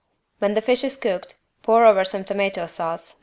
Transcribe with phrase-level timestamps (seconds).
[0.39, 3.19] When the fish is cooked pour over some tomato sauce (No.